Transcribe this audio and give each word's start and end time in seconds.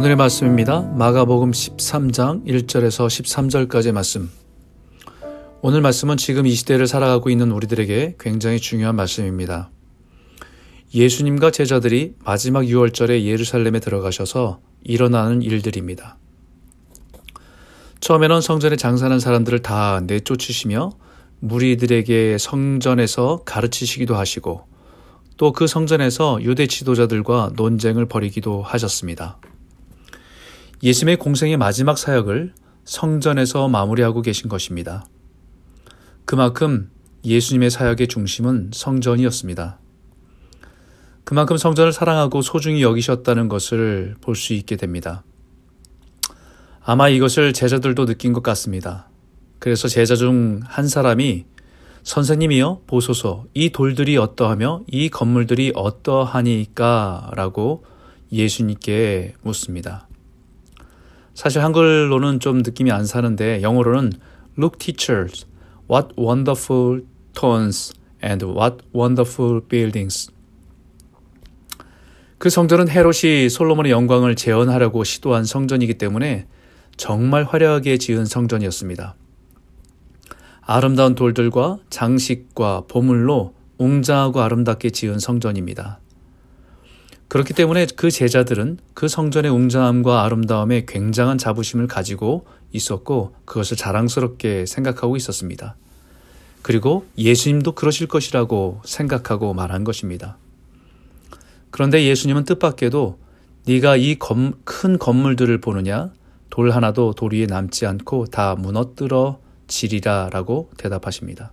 오늘의 0.00 0.16
말씀입니다. 0.16 0.80
마가복음 0.80 1.50
13장 1.50 2.46
1절에서 2.46 3.06
13절까지의 3.68 3.92
말씀. 3.92 4.30
오늘 5.60 5.82
말씀은 5.82 6.16
지금 6.16 6.46
이 6.46 6.54
시대를 6.54 6.86
살아가고 6.86 7.28
있는 7.28 7.52
우리들에게 7.52 8.16
굉장히 8.18 8.58
중요한 8.58 8.96
말씀입니다. 8.96 9.68
예수님과 10.94 11.50
제자들이 11.50 12.14
마지막 12.24 12.62
6월절에 12.62 13.24
예루살렘에 13.24 13.78
들어가셔서 13.78 14.60
일어나는 14.84 15.42
일들입니다. 15.42 16.16
처음에는 18.00 18.40
성전에 18.40 18.76
장사하는 18.76 19.20
사람들을 19.20 19.58
다 19.58 20.00
내쫓으시며 20.06 20.92
무리들에게 21.40 22.38
성전에서 22.38 23.42
가르치시기도 23.44 24.16
하시고 24.16 24.64
또 25.36 25.52
그 25.52 25.66
성전에서 25.66 26.38
유대 26.40 26.66
지도자들과 26.66 27.52
논쟁을 27.54 28.06
벌이기도 28.06 28.62
하셨습니다. 28.62 29.36
예수님의 30.82 31.16
공생의 31.18 31.56
마지막 31.56 31.98
사역을 31.98 32.54
성전에서 32.84 33.68
마무리하고 33.68 34.22
계신 34.22 34.48
것입니다. 34.48 35.04
그만큼 36.24 36.90
예수님의 37.24 37.70
사역의 37.70 38.08
중심은 38.08 38.70
성전이었습니다. 38.72 39.78
그만큼 41.24 41.56
성전을 41.58 41.92
사랑하고 41.92 42.40
소중히 42.42 42.82
여기셨다는 42.82 43.48
것을 43.48 44.16
볼 44.20 44.34
수 44.34 44.54
있게 44.54 44.76
됩니다. 44.76 45.22
아마 46.82 47.08
이것을 47.08 47.52
제자들도 47.52 48.06
느낀 48.06 48.32
것 48.32 48.42
같습니다. 48.42 49.08
그래서 49.58 49.86
제자 49.86 50.16
중 50.16 50.60
한 50.64 50.88
사람이 50.88 51.44
선생님이여 52.02 52.82
보소서 52.86 53.44
이 53.52 53.68
돌들이 53.70 54.16
어떠하며 54.16 54.84
이 54.88 55.10
건물들이 55.10 55.72
어떠하니까 55.74 57.32
라고 57.34 57.84
예수님께 58.32 59.34
묻습니다. 59.42 60.08
사실 61.40 61.64
한글로는 61.64 62.38
좀 62.38 62.58
느낌이 62.58 62.92
안 62.92 63.06
사는데 63.06 63.62
영어로는 63.62 64.12
Look 64.58 64.78
teachers, 64.78 65.46
what 65.90 66.08
wonderful 66.18 67.00
tones 67.32 67.94
and 68.22 68.44
what 68.44 68.76
wonderful 68.94 69.62
buildings. 69.66 70.30
그 72.36 72.50
성전은 72.50 72.90
헤롯이 72.90 73.48
솔로몬의 73.48 73.90
영광을 73.90 74.36
재현하려고 74.36 75.02
시도한 75.02 75.46
성전이기 75.46 75.94
때문에 75.94 76.46
정말 76.98 77.44
화려하게 77.44 77.96
지은 77.96 78.26
성전이었습니다. 78.26 79.14
아름다운 80.60 81.14
돌들과 81.14 81.78
장식과 81.88 82.82
보물로 82.86 83.54
웅장하고 83.78 84.42
아름답게 84.42 84.90
지은 84.90 85.18
성전입니다. 85.18 86.00
그렇기 87.30 87.54
때문에 87.54 87.86
그 87.94 88.10
제자들은 88.10 88.78
그 88.92 89.06
성전의 89.06 89.52
웅장함과 89.52 90.24
아름다움에 90.24 90.84
굉장한 90.84 91.38
자부심을 91.38 91.86
가지고 91.86 92.44
있었고 92.72 93.36
그것을 93.44 93.76
자랑스럽게 93.76 94.66
생각하고 94.66 95.14
있었습니다. 95.14 95.76
그리고 96.62 97.06
예수님도 97.16 97.76
그러실 97.76 98.08
것이라고 98.08 98.82
생각하고 98.84 99.54
말한 99.54 99.84
것입니다. 99.84 100.38
그런데 101.70 102.04
예수님은 102.04 102.46
뜻밖에도 102.46 103.20
네가 103.64 103.94
이 103.96 104.16
큰 104.18 104.98
건물들을 104.98 105.60
보느냐 105.60 106.10
돌 106.50 106.72
하나도 106.72 107.12
돌 107.12 107.32
위에 107.32 107.46
남지 107.46 107.86
않고 107.86 108.26
다 108.26 108.56
무너뜨려 108.56 109.38
지리라라고 109.68 110.70
대답하십니다. 110.76 111.52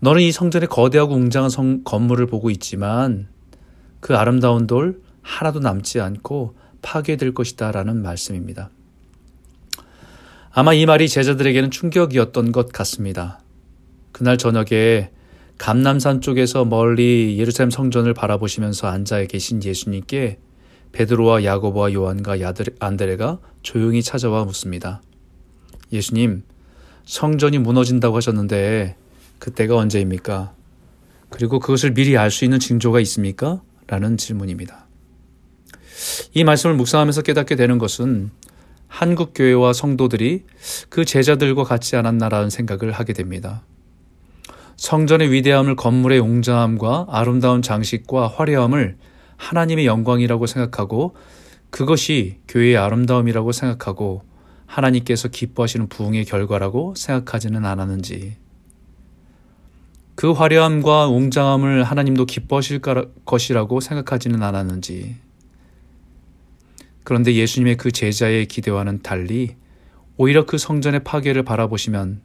너는 0.00 0.22
이 0.22 0.32
성전의 0.32 0.68
거대하고 0.68 1.14
웅장한 1.16 1.50
성, 1.50 1.84
건물을 1.84 2.24
보고 2.28 2.48
있지만 2.48 3.28
그 4.02 4.16
아름다운 4.16 4.66
돌 4.66 5.00
하나도 5.22 5.60
남지 5.60 6.00
않고 6.00 6.56
파괴될 6.82 7.34
것이다 7.34 7.70
라는 7.70 8.02
말씀입니다. 8.02 8.68
아마 10.50 10.74
이 10.74 10.84
말이 10.84 11.08
제자들에게는 11.08 11.70
충격이었던 11.70 12.50
것 12.50 12.72
같습니다. 12.72 13.40
그날 14.10 14.36
저녁에 14.36 15.12
감남산 15.56 16.20
쪽에서 16.20 16.64
멀리 16.64 17.38
예루살렘 17.38 17.70
성전을 17.70 18.12
바라보시면서 18.12 18.88
앉아 18.88 19.24
계신 19.26 19.62
예수님께 19.62 20.40
베드로와 20.90 21.44
야고보와 21.44 21.92
요한과 21.92 22.38
안드레가 22.80 23.38
조용히 23.62 24.02
찾아와 24.02 24.44
묻습니다. 24.44 25.00
예수님, 25.92 26.42
성전이 27.04 27.58
무너진다고 27.58 28.16
하셨는데 28.16 28.96
그때가 29.38 29.76
언제입니까? 29.76 30.54
그리고 31.30 31.60
그것을 31.60 31.94
미리 31.94 32.18
알 32.18 32.32
수 32.32 32.44
있는 32.44 32.58
징조가 32.58 32.98
있습니까? 33.00 33.62
라는 33.86 34.16
질문입니다. 34.16 34.86
이 36.34 36.44
말씀을 36.44 36.74
묵상하면서 36.76 37.22
깨닫게 37.22 37.56
되는 37.56 37.78
것은 37.78 38.30
한국 38.88 39.32
교회와 39.34 39.72
성도들이 39.72 40.44
그 40.88 41.04
제자들과 41.04 41.64
같지 41.64 41.96
않았나라는 41.96 42.50
생각을 42.50 42.92
하게 42.92 43.12
됩니다. 43.12 43.64
성전의 44.76 45.30
위대함을 45.30 45.76
건물의 45.76 46.18
웅장함과 46.18 47.06
아름다운 47.08 47.62
장식과 47.62 48.28
화려함을 48.28 48.96
하나님의 49.36 49.86
영광이라고 49.86 50.46
생각하고 50.46 51.14
그것이 51.70 52.40
교회의 52.48 52.76
아름다움이라고 52.76 53.52
생각하고 53.52 54.24
하나님께서 54.66 55.28
기뻐하시는 55.28 55.88
부흥의 55.88 56.24
결과라고 56.24 56.94
생각하지는 56.96 57.64
않았는지 57.64 58.36
그 60.14 60.32
화려함과 60.32 61.08
웅장함을 61.08 61.84
하나님도 61.84 62.26
기뻐하실 62.26 62.80
것이라고 63.24 63.80
생각하지는 63.80 64.42
않았는지 64.42 65.16
그런데 67.04 67.34
예수님의 67.34 67.76
그 67.76 67.90
제자의 67.90 68.46
기대와는 68.46 69.02
달리 69.02 69.56
오히려 70.16 70.46
그 70.46 70.58
성전의 70.58 71.04
파괴를 71.04 71.42
바라보시면 71.42 72.20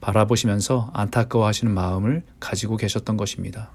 바라보시면서 0.00 0.90
안타까워하시는 0.94 1.72
마음을 1.72 2.22
가지고 2.38 2.76
계셨던 2.76 3.16
것입니다. 3.16 3.70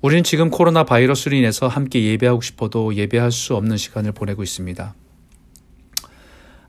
우리는 0.00 0.22
지금 0.22 0.50
코로나 0.50 0.84
바이러스로 0.84 1.36
인해서 1.36 1.68
함께 1.68 2.04
예배하고 2.04 2.42
싶어도 2.42 2.94
예배할 2.94 3.32
수 3.32 3.54
없는 3.54 3.76
시간을 3.76 4.12
보내고 4.12 4.42
있습니다. 4.42 4.94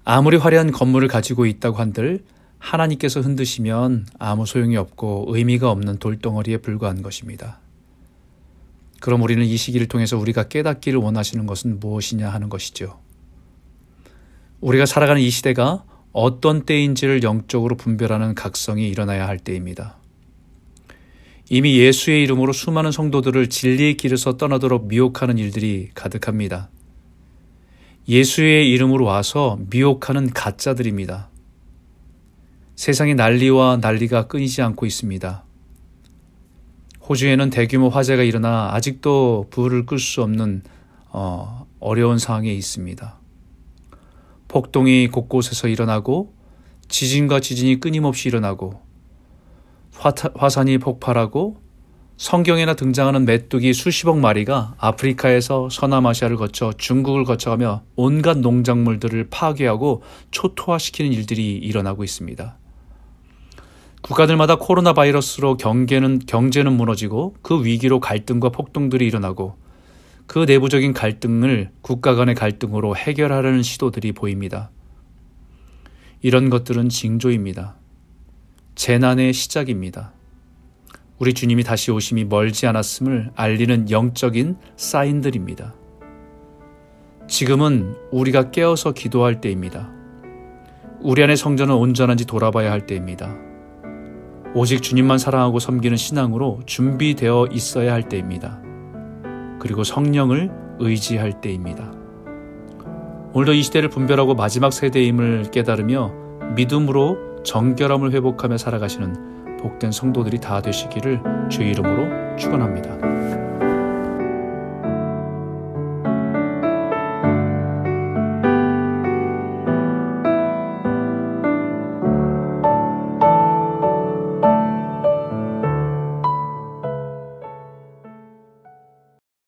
아무리 0.06 0.38
화려한 0.38 0.72
건물을 0.72 1.08
가지고 1.08 1.46
있다고 1.46 1.78
한들 1.78 2.24
하나님께서 2.60 3.22
흔드시면 3.22 4.08
아무 4.18 4.46
소용이 4.46 4.78
없고 4.78 5.26
의미가 5.30 5.70
없는 5.70 5.98
돌덩어리에 5.98 6.58
불과한 6.58 7.02
것입니다. 7.02 7.60
그럼 9.00 9.22
우리는 9.22 9.46
이 9.46 9.56
시기를 9.58 9.88
통해서 9.88 10.18
우리가 10.18 10.48
깨닫기를 10.48 11.00
원하시는 11.00 11.46
것은 11.46 11.80
무엇이냐 11.80 12.30
하는 12.30 12.50
것이죠. 12.50 13.00
우리가 14.62 14.86
살아가는 14.86 15.22
이 15.22 15.30
시대가 15.30 15.84
어떤 16.12 16.66
때인지를 16.66 17.24
영적으로 17.24 17.76
분별하는 17.76 18.36
각성이 18.36 18.88
일어나야 18.88 19.28
할 19.28 19.38
때입니다. 19.38 19.98
이미 21.50 21.78
예수의 21.78 22.24
이름으로 22.24 22.54
수많은 22.54 22.92
성도들을 22.92 23.50
진리의 23.50 23.98
길에서 23.98 24.38
떠나도록 24.38 24.88
미혹하는 24.88 25.38
일들이 25.38 25.90
가득합니다. 25.94 26.70
예수의 28.08 28.72
이름으로 28.72 29.06
와서 29.06 29.60
미혹하는 29.70 30.32
가짜들입니다. 30.32 31.30
세상의 32.76 33.16
난리와 33.16 33.78
난리가 33.82 34.28
끊이지 34.28 34.62
않고 34.62 34.86
있습니다. 34.86 35.44
호주에는 37.08 37.50
대규모 37.50 37.90
화재가 37.90 38.24
일어나 38.24 38.70
아직도 38.74 39.48
불을 39.50 39.86
끌 39.86 40.00
수 40.00 40.22
없는 40.24 40.64
어, 41.10 41.66
어려운 41.80 42.18
상황에 42.18 42.52
있습니다. 42.52 43.20
폭동이 44.48 45.08
곳곳에서 45.08 45.68
일어나고 45.68 46.34
지진과 46.88 47.40
지진이 47.40 47.80
끊임없이 47.80 48.28
일어나고 48.28 48.82
화산이 50.36 50.78
폭발하고 50.80 51.62
성경에나 52.18 52.76
등장하는 52.76 53.26
메뚜기 53.26 53.74
수십억 53.74 54.20
마리가 54.20 54.76
아프리카에서 54.78 55.70
서남아시아를 55.70 56.38
거쳐 56.38 56.72
중국을 56.78 57.26
거쳐가며 57.26 57.84
온갖 57.96 58.38
농작물들을 58.38 59.30
파괴하고 59.30 60.02
초토화시키는 60.32 61.12
일들이 61.12 61.58
일어나고 61.58 62.04
있습니다. 62.04 62.58
국가들마다 64.06 64.58
코로나 64.58 64.94
바이러스로 64.94 65.58
경계는, 65.58 66.20
경제는 66.28 66.74
무너지고 66.74 67.36
그 67.42 67.66
위기로 67.66 68.00
갈등과 68.00 68.50
폭동들이 68.50 69.08
일어나고 69.08 69.58
그 70.28 70.46
내부적인 70.48 70.94
갈등을 70.94 71.72
국가 71.82 72.14
간의 72.14 72.36
갈등으로 72.36 72.96
해결하려는 72.96 73.64
시도들이 73.64 74.12
보입니다. 74.12 74.70
이런 76.22 76.52
것들은 76.52 76.90
징조입니다. 76.90 77.78
재난의 78.76 79.34
시작입니다. 79.34 80.14
우리 81.18 81.34
주님이 81.34 81.64
다시 81.64 81.90
오심이 81.90 82.26
멀지 82.26 82.68
않았음을 82.68 83.32
알리는 83.36 83.90
영적인 83.90 84.58
사인들입니다. 84.76 85.74
지금은 87.28 87.96
우리가 88.12 88.52
깨어서 88.52 88.92
기도할 88.92 89.42
때입니다. 89.42 89.92
우리 91.02 91.24
안의 91.24 91.38
성전은 91.38 91.74
온전한지 91.74 92.26
돌아봐야 92.26 92.72
할 92.72 92.86
때입니다. 92.86 93.55
오직 94.58 94.82
주님만 94.82 95.18
사랑하고 95.18 95.60
섬기는 95.60 95.98
신앙으로 95.98 96.62
준비되어 96.66 97.48
있어야 97.52 97.92
할 97.92 98.08
때입니다. 98.08 98.62
그리고 99.60 99.84
성령을 99.84 100.50
의지할 100.80 101.42
때입니다. 101.42 101.92
오늘도 103.34 103.52
이 103.52 103.62
시대를 103.62 103.90
분별하고 103.90 104.34
마지막 104.34 104.72
세대임을 104.72 105.52
깨달으며 105.52 106.14
믿음으로 106.56 107.44
정결함을 107.44 108.14
회복하며 108.14 108.58
살아가시는 108.58 109.58
복된 109.58 109.92
성도들이 109.92 110.40
다 110.40 110.62
되시기를 110.62 111.22
주의 111.50 111.72
이름으로 111.72 112.38
축원합니다. 112.38 113.45